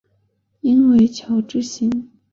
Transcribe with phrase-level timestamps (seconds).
[0.61, 2.21] 应为侨置新阳县所置。